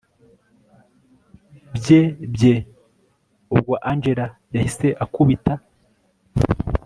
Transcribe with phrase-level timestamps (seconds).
[1.75, 2.01] bye
[2.33, 2.53] bye
[3.53, 5.53] ubwo angella yahise akubita